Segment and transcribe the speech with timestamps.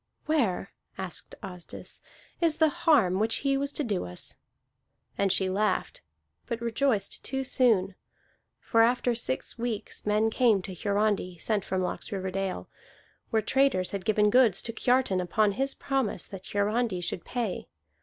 [0.25, 2.01] "Where," asked Asdis,
[2.41, 4.33] "is the harm which he was to do us?"
[5.15, 6.01] And she laughed,
[6.47, 7.93] but rejoiced too soon.
[8.59, 12.67] For after six weeks men came to Hiarandi, sent from Laxriverdale,
[13.29, 17.67] where traders had given goods to Kiartan upon his promise that Hiarandi should pay.